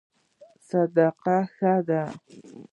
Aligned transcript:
صداقت 0.67 1.45
ښه 1.55 1.73
دی. 1.87 2.03